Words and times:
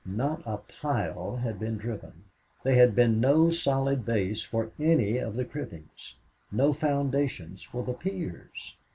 Not 0.03 0.41
a 0.47 0.57
pile 0.57 1.35
had 1.35 1.59
been 1.59 1.77
driven! 1.77 2.23
There 2.63 2.73
had 2.73 2.95
been 2.95 3.19
no 3.21 3.51
solid 3.51 4.03
base 4.03 4.41
for 4.41 4.71
any 4.79 5.19
of 5.19 5.35
the 5.35 5.45
cribbings! 5.45 6.15
No 6.51 6.73
foundations 6.73 7.61
for 7.61 7.83
the 7.83 7.93
piers! 7.93 8.75